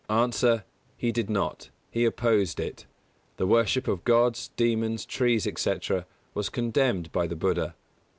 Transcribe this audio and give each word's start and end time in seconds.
_A. 0.43 0.65
He 0.97 1.11
did 1.11 1.29
not; 1.29 1.69
he 1.91 2.05
opposed 2.05 2.59
it. 2.59 2.87
The 3.37 3.45
worship 3.45 3.87
of 3.87 4.03
gods, 4.03 4.49
demons, 4.55 5.05
trees, 5.05 5.45
etc., 5.45 6.07
was 6.33 6.49
condemned 6.49 7.11
by 7.11 7.27
the 7.27 7.35
Buddha. 7.35 7.75